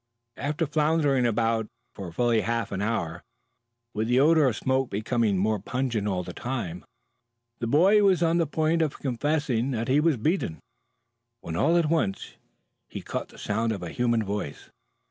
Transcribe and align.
After 0.37 0.65
floundering 0.65 1.27
about 1.27 1.67
for 1.93 2.11
fully 2.11 2.41
half 2.41 2.71
an 2.71 2.81
hour, 2.81 3.21
with 3.93 4.07
the 4.07 4.19
odor 4.19 4.47
of 4.47 4.55
smoke 4.55 4.89
becoming 4.89 5.37
more 5.37 5.59
pungent 5.59 6.07
all 6.07 6.23
the 6.23 6.33
time, 6.33 6.83
the 7.59 7.67
boy 7.67 8.01
was 8.01 8.23
on 8.23 8.37
the 8.39 8.47
point 8.47 8.81
of 8.81 8.97
confessing 8.97 9.69
that 9.69 9.89
he 9.89 9.99
was 9.99 10.17
beaten, 10.17 10.59
when 11.41 11.55
all 11.55 11.77
at 11.77 11.85
once 11.91 12.33
he 12.89 13.03
caught 13.03 13.27
the 13.29 13.37
sound 13.37 13.71
of 13.71 13.83
a 13.83 13.91
human 13.93 14.23
voice. 14.23 14.71